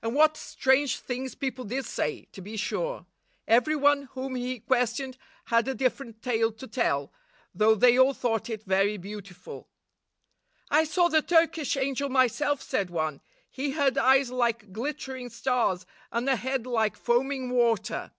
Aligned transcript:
And 0.00 0.14
what 0.14 0.36
strange 0.36 1.00
things 1.00 1.34
people 1.34 1.64
did 1.64 1.86
say, 1.86 2.26
to 2.30 2.40
be 2.40 2.56
sure! 2.56 3.04
Every 3.48 3.74
one 3.74 4.04
whom 4.12 4.36
he 4.36 4.60
questioned 4.60 5.18
had 5.46 5.66
a 5.66 5.74
different 5.74 6.22
tale 6.22 6.52
to 6.52 6.68
tell, 6.68 7.12
though 7.52 7.74
they 7.74 7.98
all 7.98 8.14
thought 8.14 8.48
it 8.48 8.62
very 8.62 8.96
beautiful. 8.96 9.68
"I 10.70 10.84
saw 10.84 11.08
the 11.08 11.20
Turkish 11.20 11.76
angel 11.76 12.08
myself," 12.08 12.62
said 12.62 12.90
one. 12.90 13.20
"He 13.50 13.72
had 13.72 13.98
eyes 13.98 14.30
like 14.30 14.72
glittering 14.72 15.30
stars, 15.30 15.84
and 16.12 16.28
a 16.28 16.36
head 16.36 16.64
like 16.64 16.94
foaming 16.96 17.50
water." 17.50 18.12